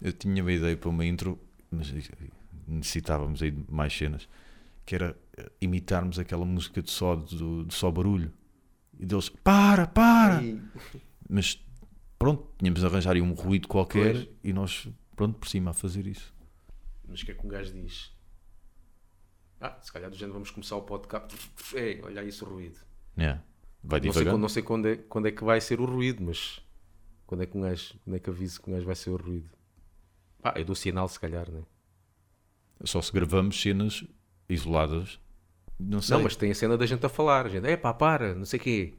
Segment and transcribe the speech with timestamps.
[0.00, 1.38] Eu tinha uma ideia para uma intro,
[1.70, 1.92] mas
[2.66, 4.28] necessitávamos aí de mais cenas,
[4.86, 8.32] que era eh, imitarmos aquela música de só, de, de só barulho.
[8.98, 10.42] E deles, para, para!
[10.42, 10.60] E-
[11.28, 11.62] Mas
[12.18, 14.28] pronto, tínhamos de arranjar aí um ruído qualquer Pois.
[14.44, 16.34] e nós, pronto, por cima a fazer isso.
[17.06, 18.12] Mas o que é que um gajo diz?
[19.60, 21.36] Ah, se calhar do género vamos começar o podcast.
[21.74, 22.78] É, olha aí esse ruído.
[23.18, 23.42] Yeah.
[23.82, 24.34] Vai Não sei, devagar.
[24.34, 26.60] quando- não sei quando, é, quando é que vai ser o ruído, mas
[27.26, 29.16] quando é que um gajo, quando é que aviso que um gajo vai ser o
[29.16, 29.48] ruído?
[30.42, 31.62] Ah, eu dou sinal se calhar, né?
[32.84, 34.04] Só se gravamos cenas
[34.48, 35.18] isoladas.
[35.78, 36.16] Não sei.
[36.16, 37.46] Não, mas tem a cena da gente a falar.
[37.46, 38.94] A gente, é pá, para, não sei o quê.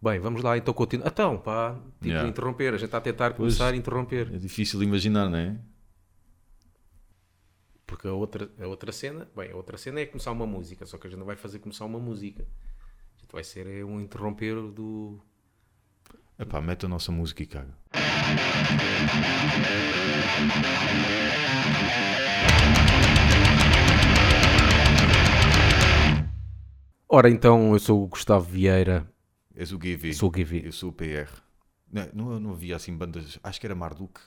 [0.00, 1.08] Bem, vamos lá, então continua.
[1.08, 2.28] Então, pá, tipo, Yeah.
[2.28, 2.74] interromper.
[2.74, 4.32] A gente está a tentar começar a interromper.
[4.34, 5.58] É difícil de imaginar, não é?
[7.86, 10.98] Porque a outra, a outra cena, bem, a outra cena é começar uma música, só
[10.98, 12.42] que a gente não vai fazer começar uma música.
[13.16, 15.20] A gente vai ser é, um interromper do.
[16.38, 17.74] Epá, mete a nossa música e caga.
[27.08, 29.06] Ora, então, eu sou o Gustavo Vieira,
[29.54, 30.12] És o GV.
[30.14, 31.28] sou o GV, Eu sou o PR.
[31.92, 33.38] Não, não, não havia assim bandas.
[33.42, 34.20] Acho que era Marduk.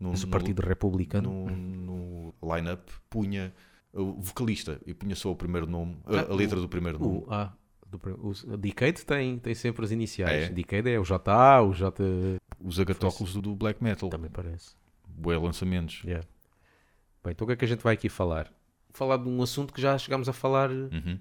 [0.00, 1.30] No, sou o no- Partido Republicano.
[1.50, 3.52] no, no line-up punha
[3.92, 7.18] o vocalista e punha só o primeiro nome, a, a letra do primeiro nome.
[7.18, 7.52] O, ah,
[7.98, 10.44] do, o, Decade tem, tem sempre as iniciais.
[10.44, 10.48] É?
[10.48, 11.94] Decade é o JA, o J.
[12.60, 14.08] Os agatóculos do, black metal.
[14.08, 14.74] Também parece.
[15.08, 16.02] Bué lançamentos.
[16.04, 16.26] Yeah.
[17.22, 18.52] Bem, então o que é que a gente vai aqui falar?
[18.90, 20.70] Falar de um assunto que já chegámos a falar.
[20.70, 21.18] Uhum.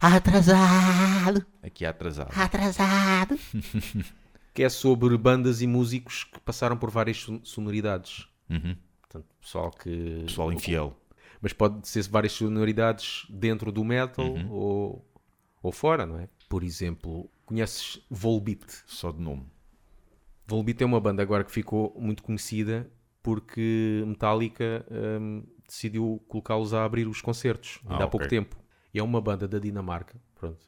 [0.00, 2.30] Atrasado, Aqui é atrasado.
[2.36, 3.38] atrasado.
[4.54, 8.28] Que é sobre bandas e músicos que passaram por várias son- sonoridades.
[8.50, 8.76] Uhum.
[9.00, 10.24] Portanto, pessoal que.
[10.26, 10.94] Pessoal infiel.
[11.40, 14.50] Mas pode ser várias sonoridades dentro do metal Uhum.
[14.50, 15.04] ou,
[15.62, 16.28] ou fora, não é?
[16.48, 18.64] Por exemplo, conheces Volbeat?
[18.86, 19.46] Só de nome.
[20.46, 22.90] Volbeat é uma banda agora que ficou muito conhecida
[23.22, 28.28] porque Metallica hum, decidiu colocá-los a abrir os concertos ainda Ah, há pouco ok.
[28.38, 28.56] tempo.
[28.92, 30.20] E é uma banda da Dinamarca.
[30.34, 30.60] Pronto.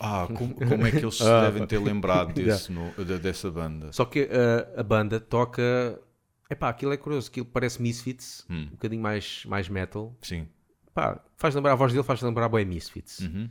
[0.00, 3.92] Ah, como, como é que eles se devem ter lembrado desse no- de- dessa banda?
[3.92, 6.00] Só que uh, a banda toca.
[6.48, 8.66] Epá, aquilo é curioso, aquilo parece Misfits, Hum.
[8.68, 10.16] um bocadinho mais, mais metal.
[10.22, 10.48] Sim.
[10.94, 13.18] Pá, faz lembrar, a voz dele faz lembrar bem Misfits.
[13.20, 13.50] Uhum.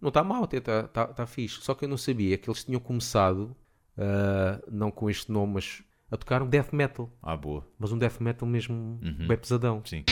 [0.00, 1.60] Não está mal, até está tá, tá fixe.
[1.60, 3.54] Só que eu não sabia que eles tinham começado,
[3.98, 7.12] uh, não com este nome, mas a tocar um death metal.
[7.22, 7.66] Ah, boa.
[7.78, 9.26] Mas um death metal mesmo Uhum.
[9.28, 9.82] bem pesadão.
[9.84, 10.04] Sim.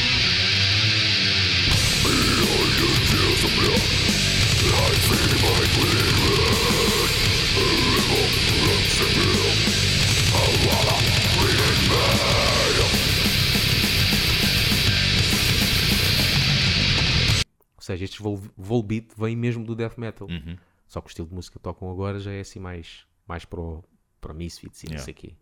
[17.76, 20.28] Ou seja, estes vol Volbeat vêm mesmo do death metal.
[20.28, 20.56] Uhum.
[20.88, 23.60] Só que o estilo de música que tocam agora já é assim mais, mais para,
[23.60, 23.84] o-
[24.20, 25.04] para Misfits e não Yeah.
[25.04, 25.34] sei o quê.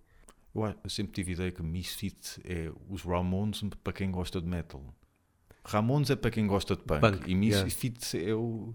[0.84, 4.82] Eu, sempre tive a ideia que Misfit é os Ramones para quem gosta de metal.
[5.64, 7.00] Ramones é para quem gosta de punk.
[7.00, 8.75] Punk, e Misfit é, o,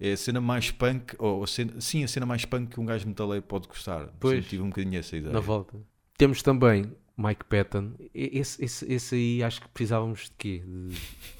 [0.00, 2.86] é a cena mais punk, ou a cena, sim, a cena mais punk que um
[2.86, 4.08] gajo metaleiro pode gostar.
[4.18, 4.46] Pois.
[4.46, 5.32] Tive um bocadinho essa ideia.
[5.32, 5.78] Na volta.
[6.18, 7.92] Temos também Mike Patton.
[8.14, 10.62] Esse, esse, esse aí acho que precisávamos de quê?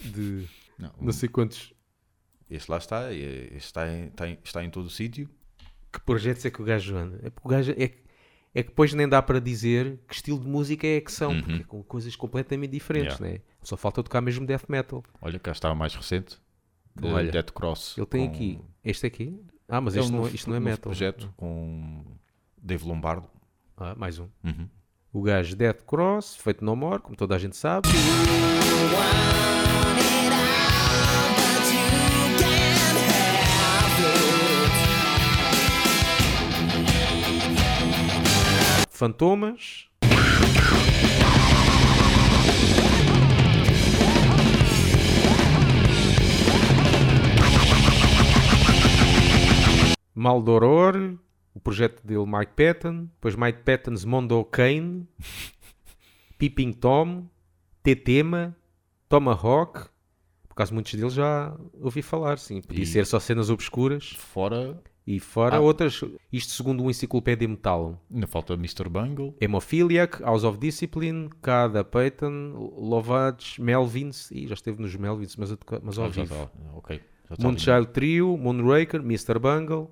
[0.02, 0.48] De, de
[0.78, 1.72] Não, não sei quantos.
[2.50, 5.28] Este lá está, é- este está em, está em, está em todo o sítio.
[5.92, 7.18] Que projetos é que o gajo anda?
[7.22, 8.05] É porque o gajo é, que-
[8.58, 11.42] é que depois nem dá para dizer que estilo de música é que são, Uhum.
[11.42, 13.34] porque é com coisas completamente diferentes, Yeah.
[13.38, 13.42] né?
[13.62, 15.04] Só falta tocar mesmo death metal.
[15.20, 16.38] Olha, cá está o mais recente.
[16.94, 17.98] De Olha, Death Cross.
[17.98, 18.58] Ele tem com- aqui.
[18.82, 19.38] Este aqui?
[19.68, 20.78] Ah, mas é um este não, novo- isto não é metal.
[20.78, 22.02] projeto com
[22.56, 23.28] Dave Lombardo.
[23.76, 24.28] Ah, mais um.
[24.42, 24.66] Uhum.
[25.12, 27.88] O gajo Death Cross, feito no more, como toda a gente sabe.
[38.96, 39.90] Fantomas.
[50.14, 51.18] Maldoror,
[51.54, 55.06] o projeto dele Mike Patton, depois Mike Patton's Mondo Kane,
[56.38, 57.26] Peeping Tom,
[57.82, 58.56] Tetema,
[59.08, 59.88] Tomahawk,
[60.48, 64.82] por acaso muitos deles já ouvi falar, sim, podia E- ser só cenas obscuras Fora,
[65.06, 65.60] e fora Ah.
[65.60, 66.00] outras,
[66.32, 68.02] isto segundo o Enciclopédia Metal.
[68.12, 68.88] ainda falta Mr.
[68.88, 69.34] Bungle.
[69.40, 75.98] Hemophiliac, House of Discipline, Cada Payton, Lovage, Melvins, e já esteve nos Melvins, mas, mas
[75.98, 76.34] ao Ah, já vivo.
[76.34, 76.50] está.
[76.74, 77.00] Ok.
[77.28, 79.38] já está Moonchild Trio, Moonraker, Mr.
[79.38, 79.90] Bungle.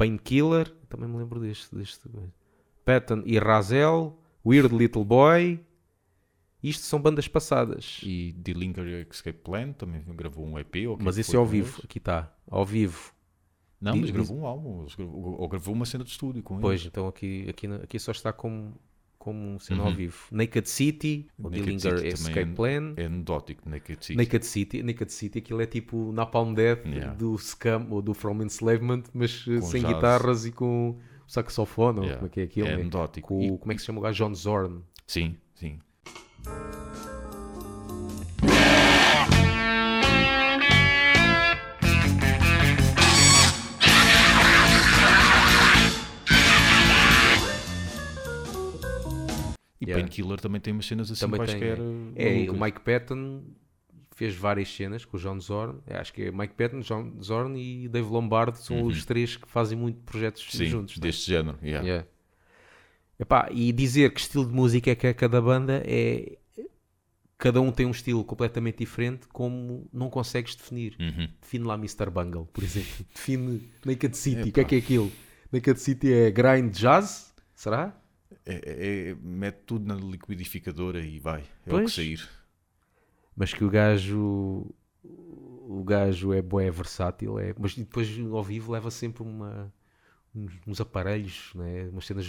[0.00, 1.74] Painkiller, também me lembro deste.
[1.74, 2.08] deste.
[2.86, 5.60] Patton e Razel, Weird Little Boy.
[6.62, 8.00] Isto são bandas passadas.
[8.02, 10.88] E The Linger Escape Plan também gravou um EP.
[10.88, 13.12] ou que Mas esse é ao vivo, aqui está, ao vivo.
[13.78, 14.86] Não, mas gravou um álbum.
[14.98, 16.86] Ou gravou uma cena de estúdio com Pois, eles.
[16.90, 18.74] então aqui, aqui, aqui só está como,
[19.20, 19.94] como um ao Uhum.
[19.94, 20.16] vivo.
[20.32, 22.94] Naked City, o Dillinger Escape Plan.
[22.96, 24.16] É anedótico, Naked City.
[24.16, 27.12] Naked City, Naked City, aquilo é tipo Napalm Death Yeah.
[27.14, 29.94] do Scam ou do From Enslavement, mas eh, Com sem jazz.
[29.94, 32.16] guitarras e com saxofone, Yeah.
[32.16, 32.66] como é que é aquilo?
[32.68, 32.80] É né?
[32.80, 33.28] anedótico.
[33.28, 34.24] Com, E- como é que se chama o gajo?
[34.24, 34.80] John Zorn.
[35.06, 35.78] Sim, sim.
[49.80, 50.02] E Yeah.
[50.02, 51.78] Painkiller também tem umas cenas assim Também tem, quaisquer.
[52.16, 52.56] É, malucas.
[52.56, 53.42] o Mike Patton
[54.14, 55.78] fez várias cenas com o John Zorn.
[55.86, 59.48] É, Acho que é Mike Patton, John Zorn e Dave Lombardo são os três que
[59.48, 60.50] fazem muito projetos Uhum.
[60.50, 60.96] Sim, juntos.
[60.98, 61.02] né?
[61.02, 61.58] deste género.
[61.62, 61.82] yeah.
[61.86, 62.06] Yeah.
[63.18, 66.36] Epá, e dizer que estilo de música é que é cada banda é.
[67.38, 70.94] Cada um tem um estilo completamente diferente, como não consegues definir.
[71.00, 71.26] Uhum.
[71.40, 72.10] Define lá Mr.
[72.10, 72.90] Bungle, por exemplo.
[73.14, 74.50] Define Naked City.
[74.50, 75.10] O que é que é aquilo?
[75.50, 77.34] Naked City é grind jazz?
[77.54, 77.98] Será?
[78.46, 81.40] É, é- é- mete tudo na liquidificadora e vai.
[81.66, 81.90] É o Pois.
[81.90, 82.28] que sair.
[83.36, 84.66] Mas que o gajo.
[85.02, 89.72] O gajo é bué versátil, é, mas depois ao vivo leva sempre uma,
[90.34, 91.88] uns, uns aparelhos, né?
[91.92, 92.26] umas cenas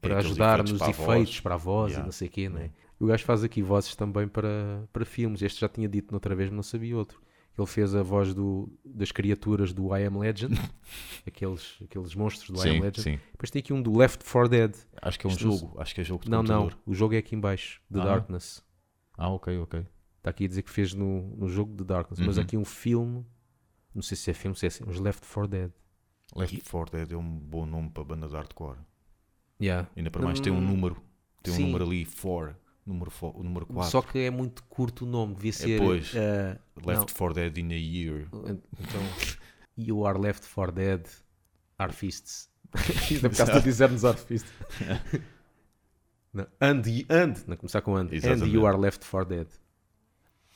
[0.00, 2.04] para aqueles ajudar nos efeitos, para a voz Yeah.
[2.04, 2.48] e não sei o quê.
[2.48, 2.70] Né?
[3.00, 5.42] O gajo faz aqui vozes também para, para filmes.
[5.42, 7.20] Este já tinha dito noutra vez, mas não sabia outro.
[7.58, 10.54] Ele fez a voz do, das criaturas do I Am Legend,
[11.26, 13.02] aqueles, aqueles monstros do I Am Sim, Legend.
[13.02, 13.20] sim.
[13.32, 14.74] Depois tem aqui um do Left 4 Dead.
[15.00, 15.80] Acho que é um Isto não- jogo.
[15.80, 16.82] Acho que é jogo de Não, não, computador.
[16.86, 18.04] o jogo é aqui em baixo, The Ah.
[18.04, 18.62] Darkness.
[19.16, 19.86] Ah, ok, ok.
[20.18, 22.42] Está aqui a dizer que fez no, no jogo The Darkness, mas Uhum.
[22.42, 23.24] aqui um filme,
[23.94, 25.70] não sei se é filme, se é assim, uns Left 4 Dead.
[26.34, 28.76] Left 4 Dead é um bom nome para banda de hardcore.
[29.58, 29.88] Yeah.
[29.96, 31.02] Ainda para mais tem um Hum, número.
[31.42, 31.62] Tem um sim.
[31.64, 32.54] número ali, 4.
[32.86, 33.90] Número, o número 4.
[33.90, 35.80] Só que é muito curto o nome, devia ser.
[35.80, 36.12] pois.
[36.14, 38.28] eh, Left 4 Dead in a year.
[38.32, 39.02] então,
[39.76, 41.04] You are left for dead,
[41.78, 42.48] are fists.
[43.10, 44.50] Ainda por causa de dizer-nos are fists.
[46.32, 48.06] não, and, and, não começar com and.
[48.08, 48.54] And Exatamente.
[48.54, 49.46] you are left for dead.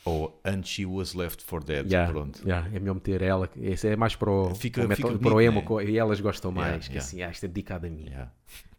[0.05, 1.87] Ou And She Was Left for Dead.
[1.93, 2.41] Yeah, Pronto.
[2.43, 3.47] yeah, é melhor meter ela.
[3.47, 5.85] que Esse é mais para o, Fica- o, metal- fica para o emo, né?
[5.91, 6.87] e elas gostam Yeah, mais.
[6.89, 7.07] que yeah.
[7.07, 8.07] assim, ah, isto é dedicado a mim.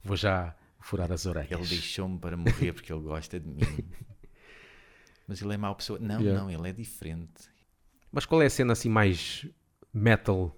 [0.04, 1.52] Vou já furar as orelhas.
[1.52, 3.62] Ele deixou-me para morrer porque ele gosta de mim.
[5.28, 5.98] Mas ele é mau pessoa.
[6.00, 6.42] Não, Yeah.
[6.42, 7.50] não, ele é diferente.
[8.12, 9.48] Mas qual é a cena assim mais
[9.94, 10.56] metal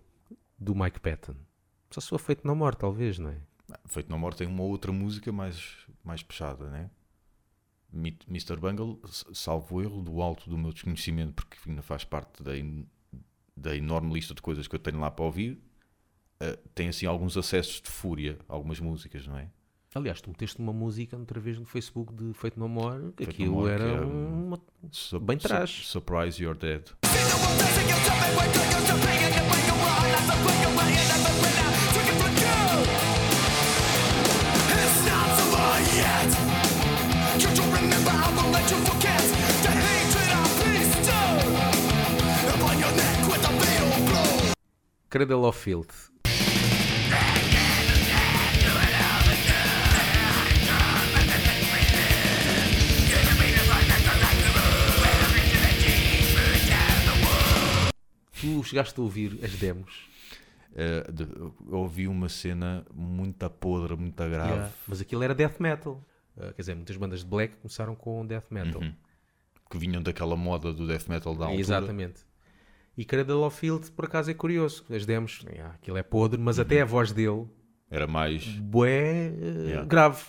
[0.57, 1.35] do Mike Patton?
[1.91, 3.37] Só se for feito na morte, talvez, não é?
[3.87, 6.89] Feito na Morte tem uma outra música mais, mais puxada, né?
[7.93, 8.57] Mr.
[8.57, 8.99] Bungle,
[9.33, 12.51] salvo erro, do alto do meu desconhecimento, porque ainda faz parte da,
[13.55, 15.61] da enorme lista de coisas que eu tenho lá para ouvir,
[16.39, 19.49] eh, tem assim alguns acessos de fúria, algumas músicas, não é?
[19.95, 23.27] Aliás, tu meteste uma música outra vez no Facebook de Feito no Amor, que Feito
[23.27, 24.59] no aquilo Amor, era que era uma...
[24.91, 25.69] Su- Bem su- trás.
[25.69, 26.81] Surprise You're Dead.
[45.09, 46.12] Cradle of Filth.
[58.43, 60.05] Tu chegaste a ouvir as demos,
[61.13, 61.23] de-
[61.71, 64.51] eu ouvi uma cena muito podre, muito grave.
[64.51, 64.71] Yeah.
[64.85, 66.03] mas aquilo era death metal.
[66.35, 68.81] Uh, quer dizer, muitas bandas de black começaram com death metal.
[68.81, 68.93] Uhum.
[69.71, 71.61] Que vinham daquela moda do death metal da altura.
[71.61, 72.21] Exatamente.
[72.97, 74.83] E Cradle of Filth, por acaso, é curioso.
[74.93, 77.47] As demos, yeah, aquilo é podre, mas até a voz dele,
[77.89, 78.45] Era mais.
[78.45, 79.85] bué, uh, Yeah.
[79.85, 80.21] grave.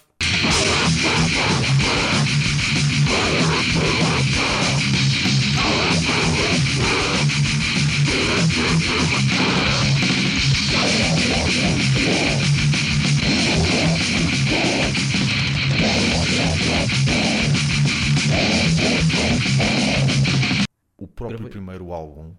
[20.96, 22.32] O próprio primeiro álbum,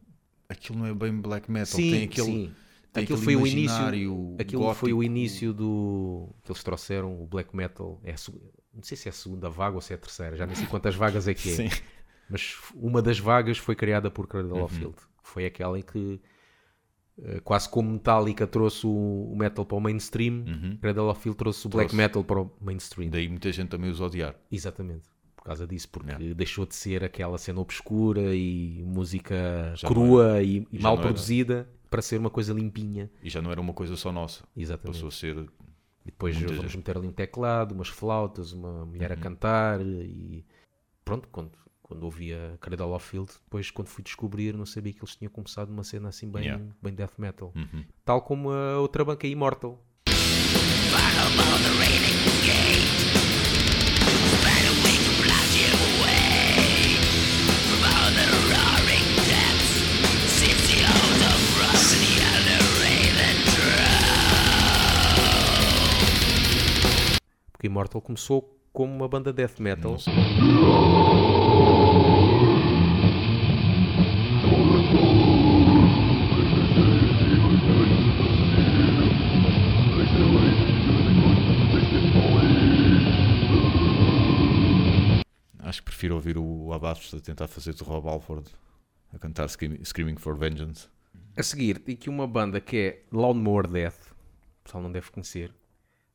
[0.48, 1.68] aquilo não é bem black metal.
[1.76, 2.26] Sim, tem aquele.
[2.28, 2.54] sim.
[2.94, 5.04] tem Aquilo aquele foi o início, aquilo foi o gótico.
[5.04, 8.00] início do que eles trouxeram o black metal.
[8.04, 8.16] É
[8.74, 10.66] não sei se é a segunda vaga ou se é a terceira, já nem sei
[10.68, 11.56] quantas vagas é que é.
[11.70, 11.70] Sim.
[12.30, 14.64] Mas uma das vagas foi criada por Cradle Uhum.
[14.64, 14.98] of Filth.
[15.26, 16.22] Foi aquela em que,
[17.22, 20.46] eh, quase como Metallica trouxe o, metal para o mainstream,
[20.82, 21.88] Cradle of Filth trouxe o black Uhum.
[21.90, 21.96] Trouxe.
[21.96, 23.10] metal para o mainstream.
[23.10, 24.36] Daí muita gente também os odiar.
[24.52, 25.10] Exatamente.
[25.36, 26.34] Por causa disso, porque Yeah.
[26.36, 32.02] deixou de ser aquela cena obscura e música Já crua e, e mal produzida para
[32.02, 33.10] ser uma coisa limpinha.
[33.24, 34.44] E já não era uma coisa só nossa.
[34.56, 34.96] Exatamente.
[34.96, 35.38] Passou a ser.
[35.38, 36.78] E depois vamos gente.
[36.78, 39.18] meter ali um teclado, umas flautas, uma mulher Uhum.
[39.18, 40.46] a cantar e
[41.04, 41.52] pronto, quando,
[41.88, 45.32] quando ouvi a Cradle of Field, depois quando fui descobrir, não sabia que eles tinham
[45.32, 46.66] começado numa cena assim bem, Yeah.
[46.82, 47.54] bem death metal.
[47.56, 47.86] Uhum.
[48.04, 49.80] Tal como a outra banca, Immortal.
[67.52, 69.92] Porque Immortal começou como uma banda death metal.
[69.92, 71.45] Não
[85.96, 88.50] prefiro ouvir o Abafo a tentar fazer de Rob Alford
[89.14, 90.90] a cantar Scream- Screaming for Vengeance.
[91.38, 94.12] A seguir, tem aqui uma banda que é Lawnmower Death.
[94.60, 95.54] O pessoal não deve conhecer.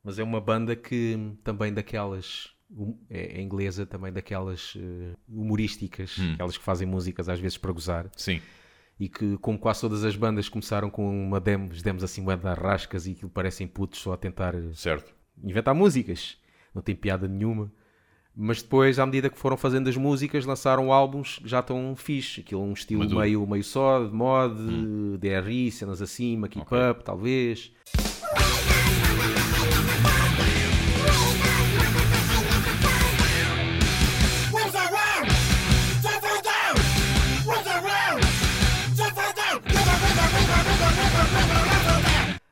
[0.03, 2.51] Mas é uma banda que hum, também daquelas.
[2.69, 7.71] hum, É, é inglesa, também daquelas eh, humorísticas, aquelas que fazem músicas às vezes para
[7.71, 8.07] gozar.
[8.15, 8.39] Sim,
[8.99, 12.45] E que, como quase todas as bandas, começaram com uma demos, demos assim, uma de
[12.53, 15.11] rascas e aquilo parecem putos só a tentar eh, certo.
[15.43, 16.37] inventar músicas.
[16.73, 17.71] Não tem piada nenhuma.
[18.35, 22.39] Mas depois, à medida que foram fazendo as músicas, lançaram álbuns que já estão fixe.
[22.41, 23.19] Aquilo é um estilo Maduro.
[23.19, 24.55] meio, meio só, de mod,
[25.17, 26.77] DRI, cenas assim, keep Ok.
[26.91, 27.71] up, talvez.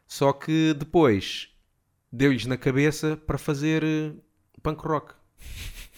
[0.08, 1.50] Só que depois
[2.12, 4.12] deu-lhes na cabeça para fazer eh,
[4.62, 5.14] punk rock.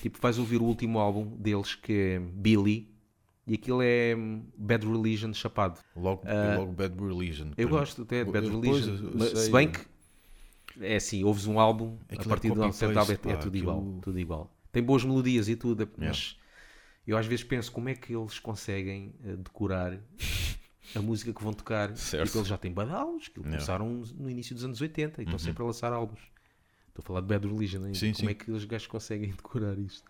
[0.02, 2.90] Tipo, vais ouvir o último álbum deles que é Billy
[3.46, 5.80] e aquilo é hum, Bad Religion chapado.
[5.96, 7.52] Logo, e logo Bad Religion.
[7.58, 8.96] Eu gosto até de Bad Eu- Religion.
[8.96, 9.80] eu- mas, se bem que
[10.80, 13.18] é assim, ouves um álbum Aquilo a é partir do copy-paste, certo álbum é, é
[13.18, 14.58] tudo aquilo- igual, tudo igual.
[14.72, 16.38] Tem boas melodias e tudo, mas
[17.06, 20.00] eu às vezes penso como é que eles conseguem eh, decorar
[20.96, 21.96] a música que vão tocar.
[21.96, 22.24] Certo.
[22.26, 23.52] Porque eles já têm badalhos, que Yeah.
[23.58, 26.20] começaram no início dos anos 80 e estão sempre a lançar álbuns.
[26.92, 27.98] Estou a falar de Bad Religion ainda.
[27.98, 28.32] Sim, como sim.
[28.32, 30.10] é que os gajos conseguem decorar isto?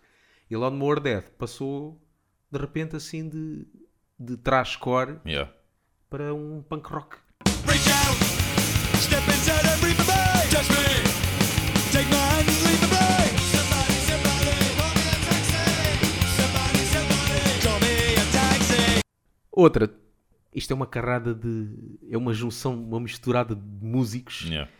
[0.50, 2.00] E Lawnmower Death passou
[2.50, 3.66] de repente assim de,
[4.18, 5.50] de trashcore Yeah.
[6.10, 7.16] para um punk rock.
[7.66, 8.18] Reach out,
[8.98, 9.96] step inside and breathe.
[10.50, 10.84] Touch me,
[11.92, 13.24] take my hand and lead the way.
[13.54, 15.64] Somebody, somebody, call me a taxi.
[16.36, 19.00] Somebody, somebody, call me a taxi.
[19.52, 19.94] Outra,
[20.54, 21.98] isto é uma carrada de.
[22.10, 24.70] É uma junção, uma misturada de músicos Yeah.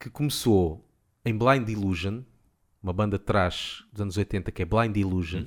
[0.00, 0.82] que começou
[1.26, 2.22] em Blind Illusion,
[2.80, 5.44] uma banda de trash dos anos 80 que é Blind Illusion.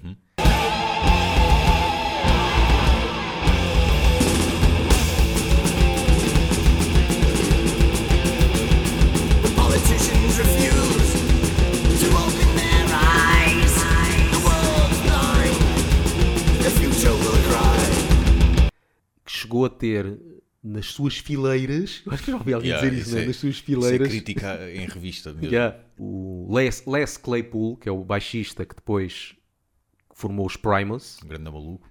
[9.56, 11.14] Politicians refuse
[12.02, 13.74] to open their eyes.
[14.32, 15.56] The world's blind.
[16.62, 18.70] The future will cry.
[19.26, 20.29] que chegou a ter
[20.64, 23.24] nas suas fileiras, eu acho que já ouvi alguém Yeah, dizer isso, né?
[23.24, 24.08] é- nas suas Isso é fileiras.
[24.10, 25.48] crítica em revista mesmo.
[25.48, 25.78] Yeah.
[25.98, 29.36] O Les, Les Claypool, que é o baixista que depois
[30.14, 31.89] formou os Primus, Um grande maluco.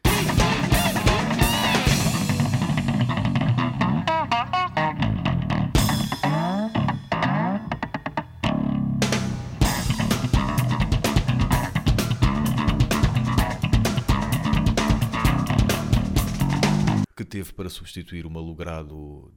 [17.38, 19.32] Teve para substituir o malogrado.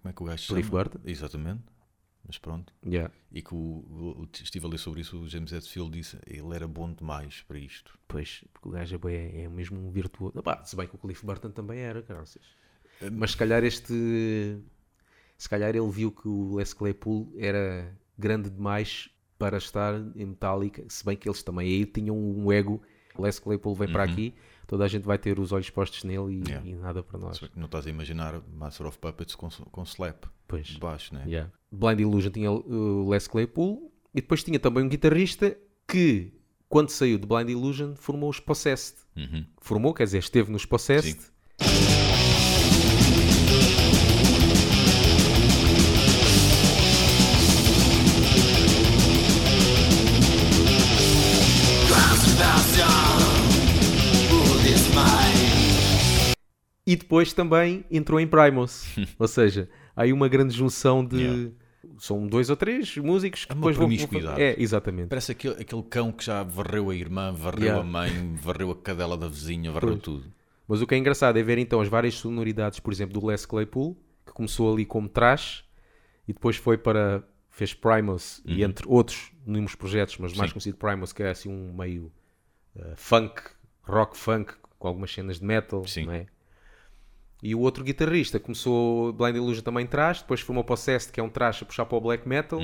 [0.00, 0.84] Como é que o gajo Cliff chama?
[0.84, 0.98] Burton.
[1.04, 1.62] Exatamente.
[2.26, 2.72] Mas pronto.
[2.84, 3.12] Yeah.
[3.32, 6.92] E que o, estive a ler sobre isso, o James Hetfield disse ele era bom
[6.92, 7.98] demais para isto.
[8.06, 10.38] Pois, porque o gajo é, é mesmo um virtuoso.
[10.38, 12.42] Epá, se bem que o Cliff Burton também era, caraças.
[13.12, 14.58] Mas se calhar este.
[15.38, 19.08] Se calhar ele viu que o Les Claypool era grande demais
[19.38, 20.84] para estar em Metallica.
[20.88, 22.82] Se bem que eles também aí tinham um ego.
[23.18, 24.34] Les Claypool vem para aqui,
[24.70, 26.64] toda a gente vai ter os olhos postos nele e, Yeah.
[26.68, 27.40] e nada para nós.
[27.56, 30.68] Não estás a imaginar Master of Puppets com, com slap Pois.
[30.68, 31.24] de baixo, né?
[31.26, 31.50] Yeah.
[31.72, 35.56] Blind Illusion tinha o Les Claypool e depois tinha também um guitarrista
[35.88, 36.32] que,
[36.68, 38.98] quando saiu de Blind Illusion, formou os Possessed.
[39.16, 39.44] Uhum.
[39.60, 41.20] Formou, quer dizer, esteve nos Possessed.
[41.20, 41.89] Sim.
[56.90, 58.86] E depois também entrou em Primus.
[59.18, 61.16] ou seja, há aí uma grande junção de.
[61.20, 61.50] Yeah.
[61.98, 64.40] São dois ou três músicos que É uma depois vão- promiscuidade.
[64.42, 65.08] É, exatamente.
[65.08, 67.80] Parece aquele, aquele cão que já varreu a irmã, varreu Yeah.
[67.80, 70.02] a mãe, varreu a cadela da vizinha, varreu Pois.
[70.02, 70.24] tudo.
[70.66, 73.44] Mas o que é engraçado é ver então as várias sonoridades, por exemplo, do Les
[73.46, 75.64] Claypool, que começou ali como trash
[76.26, 77.22] e depois foi para.
[77.50, 80.54] fez Primus e entre outros inúmeros projetos, mas mais Sim.
[80.54, 82.10] conhecido Primus, que é assim um meio
[82.76, 83.42] eh, funk,
[83.82, 86.06] rock funk, com algumas cenas de metal, Sim.
[86.06, 86.26] não é?
[87.42, 91.18] E o outro guitarrista começou Blind Illusion também trash, depois formou para o Possessed, que
[91.20, 92.60] é um trash a puxar para o black metal,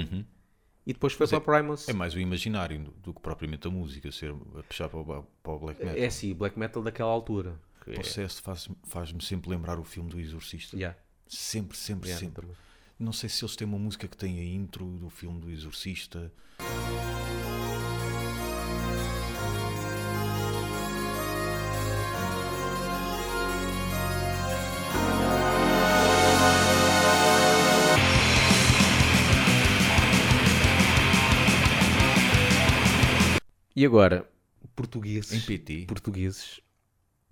[0.87, 1.89] e depois foi para Primus.
[1.89, 5.23] É mais o imaginário do, do que propriamente a música, ser a puxar para o,
[5.43, 6.03] para o black metal.
[6.03, 7.59] É sim, black metal daquela altura.
[7.87, 10.77] O é- processo faz- faz-me sempre lembrar o filme do Exorcista.
[10.77, 12.43] Yeah, Sempre, sempre, yeah, sempre.
[12.43, 12.57] também.
[12.99, 16.33] Não sei se eles têm uma música que tem a intro do filme do Exorcista.
[33.77, 34.27] E agora,
[34.75, 35.33] portugueses.
[35.33, 36.61] Em PT, Portugueses.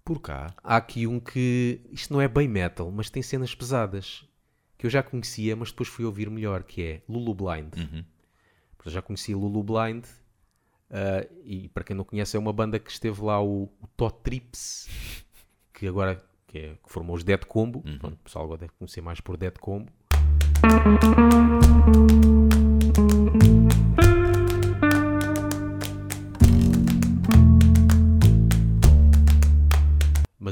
[0.05, 1.81] por cá, Há aqui um que.
[1.91, 4.25] Isto não é bem metal, mas tem cenas pesadas.
[4.77, 7.73] Que eu já conhecia, mas depois fui ouvir melhor, que é Lulu Blind.
[8.85, 10.05] Eu já conhecia Lulu Blind.
[10.91, 14.19] ah, e para quem não conhece, é uma banda que esteve lá o, o Tot
[14.23, 14.91] Trips,
[15.73, 17.81] que agora que, é, que formou os Dead Combo.
[17.99, 19.91] Pronto, o pessoal agora deve conhecer mais por Dead Combo.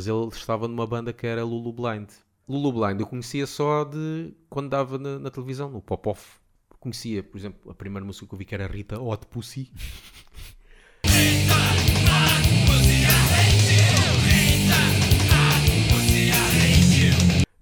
[0.03, 2.09] Mas ele estava numa banda que era Lulu Blind.
[2.49, 6.41] Lulu Blind eu conhecia só de quando dava na, na televisão, no Pop-Off.
[6.81, 9.71] Conhecia, por exemplo, a primeira música que eu vi que era Rita Hot Pussy.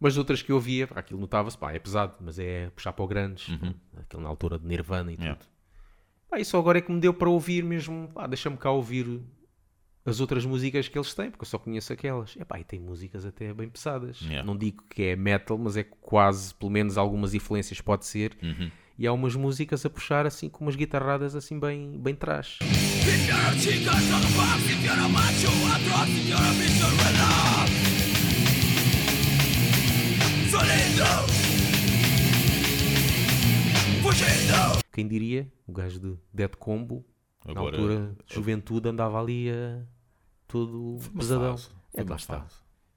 [0.01, 3.07] Mas outras que eu via, aquilo notava-se, pá, é pesado, mas é puxar para o
[3.07, 3.49] grandes,
[3.99, 5.25] aquilo na altura de Nirvana e tudo.
[5.25, 5.43] Yeah.
[6.31, 9.21] Pá, isso agora é que me deu para ouvir mesmo, pá, deixa-me cá ouvir
[10.11, 12.37] as outras músicas que eles têm, porque eu só conheço aquelas.
[12.37, 14.21] Epá, e tem músicas até bem pesadas.
[14.21, 14.45] Yeah.
[14.45, 18.37] Não digo que é metal, mas é quase, pelo menos algumas influências pode ser.
[18.99, 22.59] E há umas músicas a puxar assim com umas guitarradas assim bem, bem trás.
[34.93, 35.51] Quem diria?
[35.67, 37.05] O gajo de Dead Combo,
[37.45, 39.83] na Agora, altura de juventude, andava ali a
[40.51, 41.57] todo pesadão.
[41.57, 42.41] fase, É, lá está.
[42.41, 42.55] fase.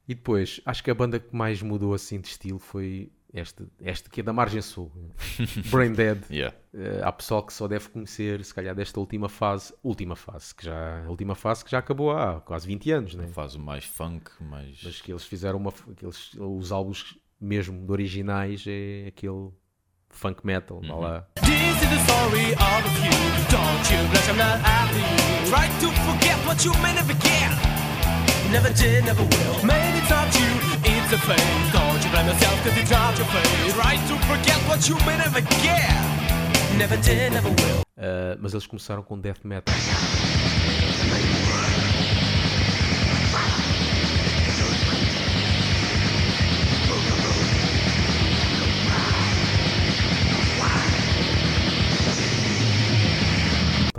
[0.08, 4.10] E depois, acho que a banda que mais mudou assim de estilo foi este, este
[4.10, 4.92] que é da Margem Sul,
[5.72, 6.22] Brain Dead.
[6.30, 6.56] Yeah.
[6.74, 10.66] Eh, há pessoal que só deve conhecer, se calhar, desta última fase, última fase, que
[10.66, 13.28] já, última fase que já acabou há quase 20 anos, né?
[13.28, 14.82] Fase mais funk, mais.
[14.84, 19.52] Mas que eles fizeram uma, que eles- os álbuns mesmo de originais é aquele
[20.10, 21.28] funk metal, vá lá.
[21.64, 23.20] This is the story of a few.
[23.56, 25.20] Don't you blush, I'm not after you.
[25.52, 27.52] Try to forget what you may never get.
[28.52, 29.56] Never did, never will.
[29.64, 30.52] Maybe it's you,
[30.92, 31.56] it's a fate.
[31.72, 33.72] Don't you blame yourself cause it's not your fate.
[33.80, 35.90] Try to forget what you may never get.
[36.78, 37.80] Never did, never will.
[37.98, 39.74] Uh, mas eles começaram com death metal.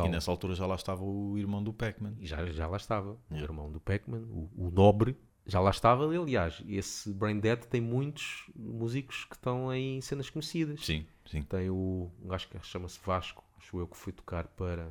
[0.06, 2.14] E nessa altura já lá estava o irmão do Pac-Man.
[2.20, 3.12] Já, já lá estava.
[3.12, 3.52] O Yeah.
[3.52, 6.06] irmão do Pac-Man, o, o Nobre, já lá estava.
[6.06, 10.84] Aliás, esse Brain Dead tem muitos músicos que estão em cenas conhecidas.
[10.84, 11.42] Sim, sim.
[11.42, 14.88] Tem o um gajo que chama-se Vasco, acho eu que foi tocar para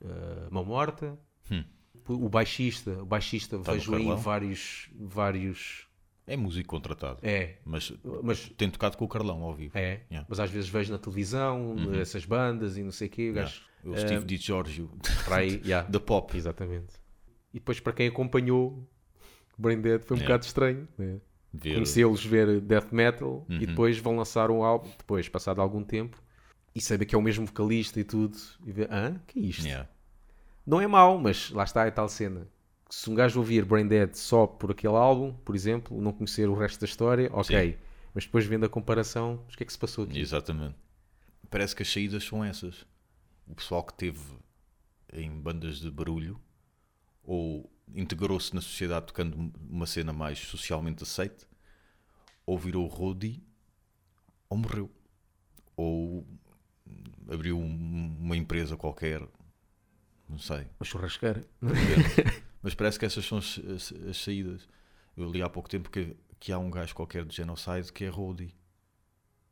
[0.00, 1.18] uh, Mão Morta.
[1.50, 1.64] Hum.
[2.08, 5.85] O baixista, o baixista Tá no vejo aí vários, vários.
[6.26, 7.18] É músico contratado.
[7.22, 9.76] É, Mas, mas tem tocado com o Carlão ao vivo.
[9.78, 10.00] é.
[10.10, 10.26] Yeah.
[10.28, 13.22] Mas às vezes vejo na televisão essas bandas e não sei o quê.
[13.30, 13.42] O Yeah.
[13.42, 14.90] gajo O Steve Di Giorgio
[15.30, 15.88] aí, yeah.
[15.88, 16.36] da pop.
[16.36, 16.94] Exatamente.
[17.54, 18.84] E depois para quem acompanhou
[19.56, 20.34] Brain Dead foi um Yeah.
[20.34, 20.88] bocado estranho.
[20.98, 21.20] né?
[21.54, 23.56] Ver- Conhecê-los ver death metal Uhum.
[23.60, 26.20] e depois vão lançar um álbum, depois, passado algum tempo,
[26.74, 28.36] e saber que é o mesmo vocalista e tudo,
[28.66, 29.18] e ver, hã?
[29.28, 29.64] Que é isto?
[29.64, 29.88] Yeah.
[30.66, 32.46] Não é mau, mas lá está a tal cena.
[32.88, 36.54] Se um gajo ouvir Brain Dead só por aquele álbum, por exemplo, não conhecer o
[36.54, 37.76] resto da história, ok.
[38.14, 40.18] Mas depois vendo a comparação, o que é que se passou aqui?
[40.18, 40.76] Exatamente.
[41.50, 42.86] Parece que as saídas são essas.
[43.46, 44.20] O pessoal que teve
[45.12, 46.40] em bandas de barulho
[47.22, 51.46] ou integrou-se na sociedade tocando uma cena mais socialmente aceite,
[52.44, 53.42] ou virou roadie,
[54.48, 54.90] ou morreu.
[55.76, 56.26] Ou
[57.28, 59.20] abriu um- uma empresa qualquer,
[60.28, 60.66] não sei.
[60.80, 61.44] Uma churrasqueira.
[62.66, 64.68] Mas parece que essas são as, as- as saídas.
[65.16, 68.08] Eu li há pouco tempo que, que há um gajo qualquer de Genocide que é
[68.08, 68.52] roadie.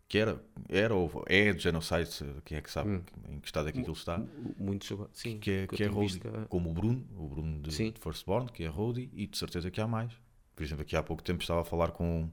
[0.09, 2.11] Que era, era ou é de Genocide,
[2.44, 4.20] quem é que sabe em que estado é que aquilo está.
[4.59, 5.38] Muitos, sim.
[5.38, 7.92] Que é, que é visto, ah, Como o Bruno, o Bruno de, Sim.
[7.92, 10.12] de Firstborn, que é roadie, e de certeza que há mais.
[10.57, 12.29] Por exemplo, aqui há pouco tempo estava a falar com,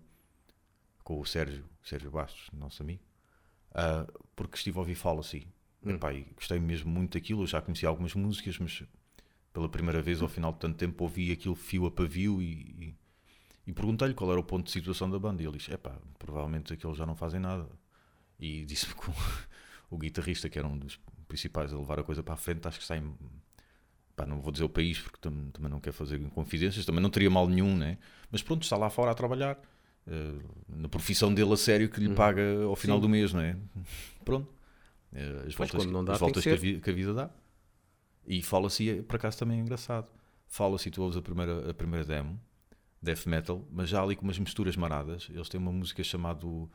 [1.03, 3.03] com o Sérgio, Sérgio Bastos, nosso amigo,
[3.75, 5.47] ah, porque estive a ouvir Fallacy.
[5.85, 7.43] Epá, e gostei mesmo muito daquilo.
[7.43, 8.83] Eu já conhecia algumas músicas, mas
[9.53, 12.95] pela primeira vez, ao final de tanto tempo, ouvi aquilo fio a pavio e, e,
[13.67, 15.41] e perguntei-lhe qual era o ponto de situação da banda.
[15.43, 17.67] E ele disse: Epá, provavelmente aqueles já não fazem nada.
[18.39, 19.13] E disse-me que o,
[19.89, 22.79] o guitarrista, que era um dos principais a levar a coisa para a frente, acho
[22.79, 23.13] que em.
[24.15, 27.09] Pá, não vou dizer o país porque tam- também não quero fazer confidências, também não
[27.09, 27.97] teria mal nenhum, né?
[28.29, 29.57] Mas pronto, está lá fora a trabalhar
[30.07, 30.33] eh,
[30.67, 33.01] na profissão dele a sério que lhe paga ao final Sim.
[33.01, 33.55] do mês, não é?
[34.25, 34.53] Pronto.
[35.13, 37.29] Eh, as voltas, quando não dá, as voltas que que, a que a vida dá.
[38.25, 40.07] E fala-se, por acaso também é engraçado.
[40.47, 42.39] Fala-se, tu ouves a primeira, a primeira demo,
[43.01, 45.27] death metal, mas já ali com umas misturas maradas.
[45.29, 46.69] Eles têm uma música chamado,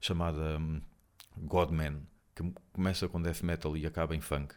[0.00, 0.80] chamada hum,
[1.36, 2.02] Godman,
[2.34, 4.54] que começa com death metal e acaba em funk.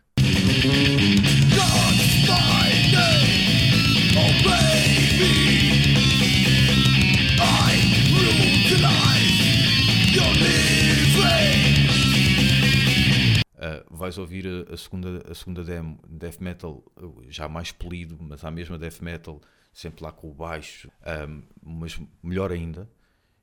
[13.66, 16.84] Uh, vais ouvir a, a segunda, a segunda demo, death metal,
[17.30, 19.42] já mais polido, mas a mesma death metal,
[19.74, 20.92] sempre lá com o baixo,
[21.28, 22.88] um, mas melhor ainda.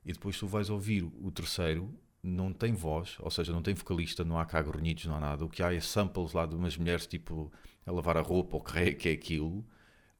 [0.04, 4.22] E depois tu vais ouvir o terceiro, não tem voz, ou seja, não tem vocalista,
[4.24, 5.44] não há cá grunhidos, não há nada.
[5.44, 7.50] O que há é samples lá de umas mulheres, tipo,
[7.84, 9.64] a lavar a roupa, ou que é que é aquilo.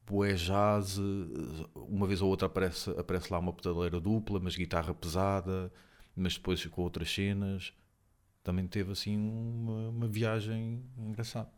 [0.05, 0.99] Boé jazz,
[1.75, 5.71] uma vez ou outra aparece, aparece lá uma pedaleira dupla, mas guitarra pesada,
[6.13, 7.73] mas depois com outras cenas
[8.43, 11.49] também teve assim uma, uma viagem engraçada.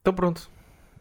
[0.00, 0.50] Então pronto,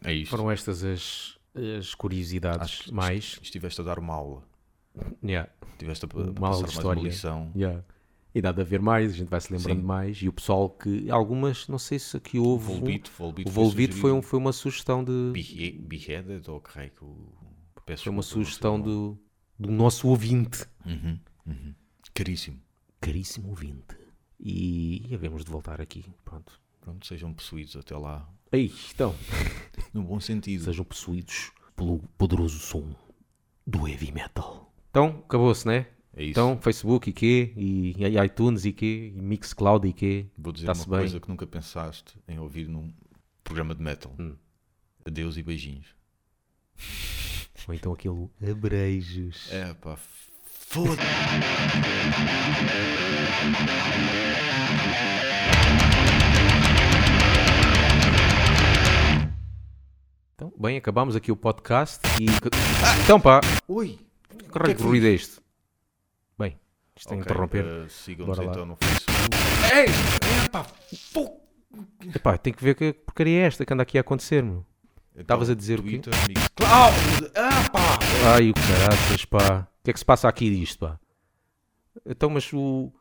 [0.04, 0.30] É isto.
[0.30, 1.38] foram estas as,
[1.80, 3.40] as curiosidades Acho que mais.
[3.42, 4.44] Estiveste a dar uma aula.
[5.24, 7.02] Yeah, Estiveste a, a passar de mais história.
[7.02, 7.84] uma yeah.
[8.34, 9.86] E nada a ver mais, a gente vai se lembrando Sim.
[9.86, 10.18] mais.
[10.18, 11.10] E o pessoal que.
[11.10, 12.72] Algumas, não sei se aqui houve.
[12.72, 14.24] um- o Volbeat foi, um, sugerido.
[14.24, 15.32] foi uma sugestão de.
[15.34, 17.16] Behe- Beheaded ou que que o...
[17.86, 19.18] Peço Foi uma sugestão do,
[19.58, 20.64] do nosso ouvinte.
[20.86, 21.74] Uhum, uhum.
[22.14, 22.60] Caríssimo.
[23.02, 23.98] Caríssimo ouvinte.
[24.40, 26.06] E havemos de voltar aqui.
[26.24, 26.54] Pronto.
[26.82, 28.30] Pronto, sejam possuídos até lá.
[28.52, 29.16] Aí, então,
[29.94, 30.64] No bom sentido.
[30.66, 32.96] sejam possuídos pelo poderoso som
[33.66, 34.59] do heavy metal.
[34.90, 35.86] Então, acabou-se, né?
[36.16, 36.32] É isso.
[36.32, 37.54] Então, Facebook e quê?
[37.56, 39.14] E, e iTunes e quê?
[39.16, 40.26] E Mixcloud e quê?
[40.38, 40.86] Vou dizer uma bem.
[40.86, 42.92] coisa que nunca pensaste em ouvir num
[43.44, 44.14] programa de metal.
[44.20, 44.36] Hum.
[45.06, 45.96] Adeus e beijinhos.
[47.68, 49.52] Ou então aquele abreijos.
[49.52, 49.96] É pá,
[50.46, 51.02] foda
[60.36, 62.26] Então, bem, acabamos aqui o podcast e.
[63.04, 64.09] Então, pá, Oi!
[64.44, 65.42] Que raio de ruído é isto?
[66.38, 66.60] Bem,
[66.96, 67.66] isto é Ok, interromper.
[67.66, 68.54] eh, Sigam-nos Bora lá.
[68.54, 69.20] então no Facebook.
[69.74, 70.46] Ei!
[70.46, 70.66] Epá,
[71.14, 71.42] fogo!
[72.16, 74.66] Epá, tem que ver que porcaria é esta que anda aqui a acontecer, meu.
[75.16, 76.00] Estavas a dizer o quê?
[76.00, 77.32] Twitter, Mixcloud.
[77.36, 78.00] Ah, pá!
[78.36, 79.68] Ai, o caraças, pá.
[79.80, 81.00] O que é que se passa aqui disto, pá?
[82.06, 82.92] Então, mas o.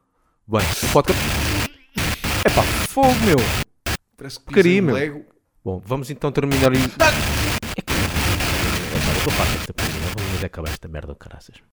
[0.46, 1.22] Bem, o podcast.
[2.44, 3.36] Epá, fogo, meu.
[4.16, 4.94] Parece que Porcaria, pisa um meu.
[4.96, 5.24] Lego.
[5.64, 7.37] Bom, vamos então terminar aí.
[10.44, 11.60] Acabar esta merda, caraças.